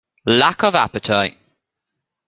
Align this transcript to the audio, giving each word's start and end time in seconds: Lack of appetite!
Lack 0.25 0.63
of 0.63 0.73
appetite! 0.73 1.37